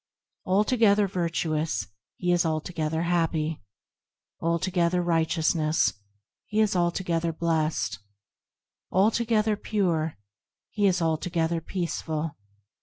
Altogether 0.45 1.07
virtuous, 1.07 1.85
he 2.17 2.31
is 2.31 2.43
altogether 2.43 3.03
happy; 3.03 3.61
Altogether 4.39 4.99
righteousness, 4.99 5.93
he 6.47 6.59
is 6.59 6.75
altogether 6.75 7.31
blessed; 7.31 7.99
Altogether 8.89 9.55
pure, 9.55 10.17
he 10.71 10.87
is 10.87 11.03
altogether 11.03 11.61
peaceful. 11.61 12.35